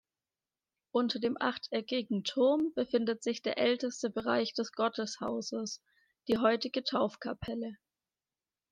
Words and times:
Unter 0.89 1.19
dem 1.19 1.37
achteckigen 1.39 2.23
Turm 2.23 2.73
befindet 2.73 3.21
sich 3.21 3.43
der 3.43 3.59
älteste 3.59 4.09
Bereich 4.09 4.55
des 4.55 4.71
Gotteshauses, 4.71 5.79
die 6.27 6.39
heutige 6.39 6.83
Taufkapelle. 6.83 7.77